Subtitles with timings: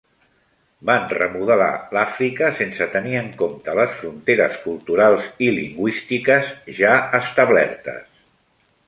[0.89, 1.67] Van remodelar
[1.97, 8.03] l'Àfrica sense tenir en compte les fronteres culturals i lingüístiques ja establertes.